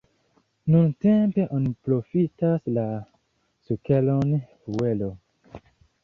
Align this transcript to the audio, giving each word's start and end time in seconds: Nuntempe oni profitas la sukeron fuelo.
Nuntempe 0.71 1.43
oni 1.57 1.73
profitas 1.87 2.65
la 2.77 2.85
sukeron 3.67 4.33
fuelo. 4.63 5.11